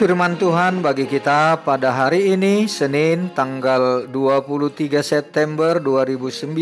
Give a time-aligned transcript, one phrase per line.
[0.00, 6.56] Firman Tuhan bagi kita pada hari ini Senin tanggal 23 September 2019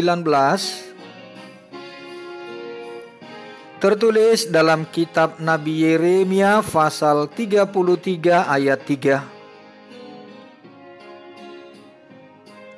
[3.78, 9.22] Tertulis dalam kitab Nabi Yeremia pasal 33 ayat 3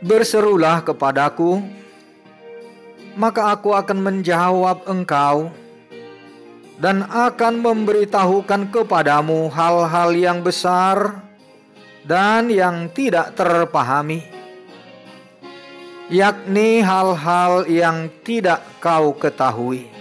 [0.04, 1.64] Berserulah kepadaku
[3.16, 5.48] maka aku akan menjawab engkau
[6.80, 11.20] dan akan memberitahukan kepadamu hal-hal yang besar
[12.08, 14.24] dan yang tidak terpahami,
[16.08, 19.92] yakni hal-hal yang tidak kau ketahui.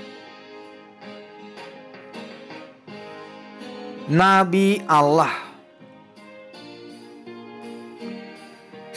[4.09, 5.49] Nabi Allah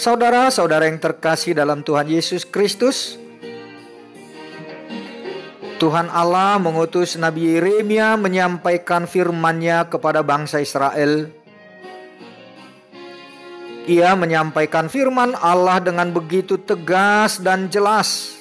[0.03, 3.22] Saudara-saudara yang terkasih dalam Tuhan Yesus Kristus,
[5.83, 11.27] Tuhan Allah mengutus Nabi Yeremia menyampaikan firman-Nya kepada bangsa Israel.
[13.91, 18.39] Ia menyampaikan firman Allah dengan begitu tegas dan jelas.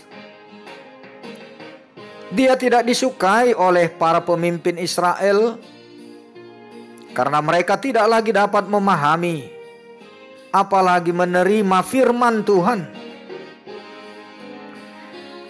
[2.29, 5.57] Dia tidak disukai oleh para pemimpin Israel
[7.09, 9.49] karena mereka tidak lagi dapat memahami,
[10.53, 13.00] apalagi menerima firman Tuhan.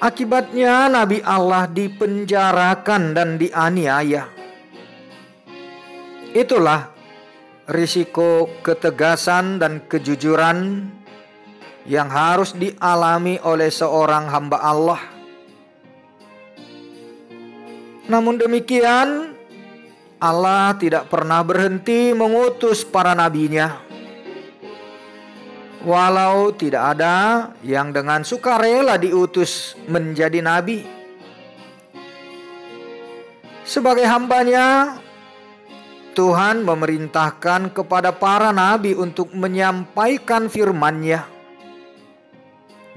[0.01, 4.25] Akibatnya Nabi Allah dipenjarakan dan dianiaya.
[6.33, 6.89] Itulah
[7.69, 10.89] risiko ketegasan dan kejujuran
[11.85, 15.01] yang harus dialami oleh seorang hamba Allah.
[18.09, 19.37] Namun demikian,
[20.17, 23.90] Allah tidak pernah berhenti mengutus para nabinya
[25.81, 30.85] walau tidak ada yang dengan sukarela diutus menjadi nabi.
[33.65, 34.99] Sebagai hambanya,
[36.11, 41.23] Tuhan memerintahkan kepada para nabi untuk menyampaikan firman-Nya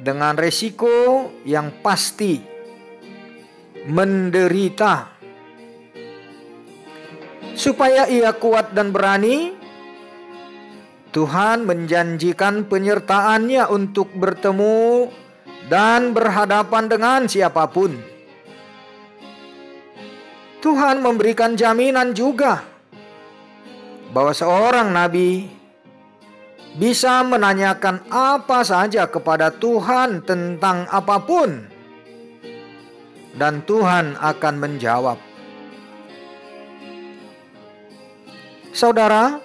[0.03, 2.43] dengan resiko yang pasti
[3.87, 5.15] menderita
[7.55, 9.55] supaya ia kuat dan berani
[11.15, 15.15] Tuhan menjanjikan penyertaannya untuk bertemu
[15.71, 17.95] dan berhadapan dengan siapa pun.
[20.59, 22.67] Tuhan memberikan jaminan juga
[24.11, 25.47] bahwa seorang nabi
[26.75, 31.63] bisa menanyakan apa saja kepada Tuhan tentang apa pun,
[33.39, 35.19] dan Tuhan akan menjawab.
[38.75, 39.39] Saudara,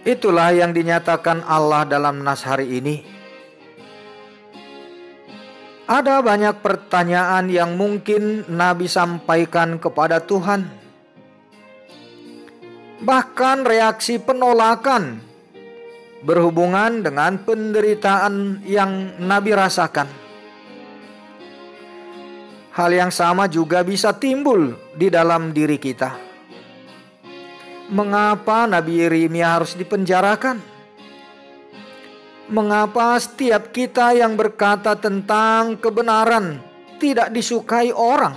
[0.00, 3.04] Itulah yang dinyatakan Allah dalam nas hari ini.
[5.84, 10.64] Ada banyak pertanyaan yang mungkin Nabi sampaikan kepada Tuhan.
[13.04, 15.20] Bahkan reaksi penolakan
[16.24, 20.08] berhubungan dengan penderitaan yang Nabi rasakan.
[22.72, 26.29] Hal yang sama juga bisa timbul di dalam diri kita
[27.90, 30.62] mengapa Nabi Yeremia harus dipenjarakan?
[32.50, 36.58] Mengapa setiap kita yang berkata tentang kebenaran
[36.98, 38.34] tidak disukai orang?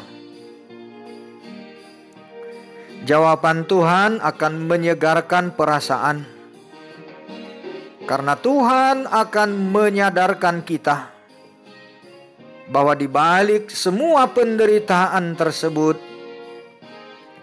[3.04, 6.24] Jawaban Tuhan akan menyegarkan perasaan,
[8.08, 11.12] karena Tuhan akan menyadarkan kita
[12.72, 16.13] bahwa di balik semua penderitaan tersebut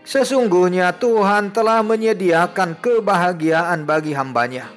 [0.00, 4.72] Sesungguhnya Tuhan telah menyediakan kebahagiaan bagi hambanya.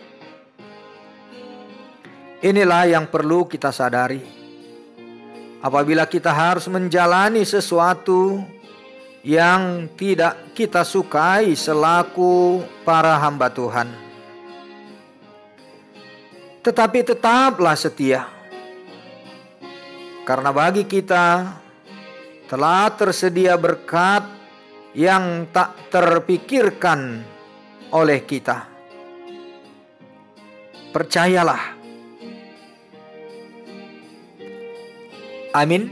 [2.43, 4.19] Inilah yang perlu kita sadari.
[5.63, 8.43] Apabila kita harus menjalani sesuatu
[9.23, 13.87] yang tidak kita sukai selaku para hamba Tuhan.
[16.59, 18.27] Tetapi tetaplah setia.
[20.27, 21.47] Karena bagi kita
[22.51, 24.42] telah tersedia berkat
[24.93, 27.25] yang tak terpikirkan
[27.93, 28.69] oleh kita.
[30.93, 31.81] Percayalah.
[35.53, 35.89] Amin.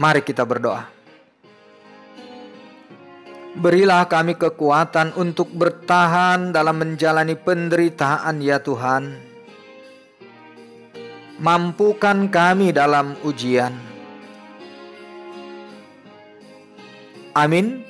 [0.00, 0.99] Mari kita berdoa.
[3.60, 9.20] Berilah kami kekuatan untuk bertahan dalam menjalani penderitaan ya Tuhan.
[11.44, 13.76] Mampukan kami dalam ujian.
[17.36, 17.89] Amin.